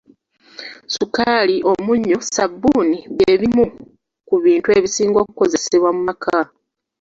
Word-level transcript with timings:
Sukaali, 0.93 1.55
omunnyo, 1.71 2.17
sabbuuni 2.33 2.99
bye 3.15 3.33
bimu 3.41 3.65
ku 4.27 4.35
bintu 4.43 4.67
ebisinga 4.77 5.17
okukozesebwa 5.23 5.89
mu 5.95 6.01
maka. 6.09 6.39